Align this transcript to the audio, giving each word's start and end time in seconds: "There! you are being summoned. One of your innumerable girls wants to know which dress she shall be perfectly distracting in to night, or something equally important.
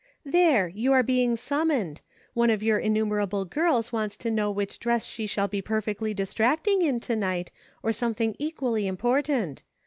"There! 0.39 0.67
you 0.67 0.93
are 0.93 1.03
being 1.03 1.35
summoned. 1.35 2.01
One 2.33 2.49
of 2.49 2.63
your 2.63 2.79
innumerable 2.79 3.45
girls 3.45 3.93
wants 3.93 4.17
to 4.17 4.31
know 4.31 4.49
which 4.49 4.79
dress 4.79 5.05
she 5.05 5.27
shall 5.27 5.47
be 5.47 5.61
perfectly 5.61 6.11
distracting 6.15 6.81
in 6.81 6.99
to 7.01 7.15
night, 7.15 7.51
or 7.83 7.91
something 7.91 8.35
equally 8.39 8.87
important. 8.87 9.61